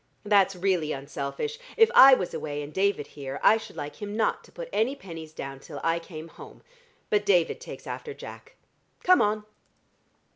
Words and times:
That's 0.25 0.55
really 0.55 0.93
unselfish: 0.93 1.59
if 1.77 1.91
I 1.93 2.15
was 2.15 2.33
away 2.33 2.63
and 2.63 2.73
David 2.73 3.05
here, 3.05 3.39
I 3.43 3.57
should 3.57 3.75
like 3.75 3.97
him 3.97 4.17
not 4.17 4.43
to 4.45 4.51
put 4.51 4.67
any 4.73 4.95
pennies 4.95 5.31
down 5.31 5.59
till 5.59 5.79
I 5.83 5.99
came 5.99 6.27
home. 6.27 6.63
But 7.11 7.23
David 7.23 7.61
takes 7.61 7.85
after 7.85 8.11
Jack. 8.11 8.55
Come 9.03 9.21
on!" 9.21 9.43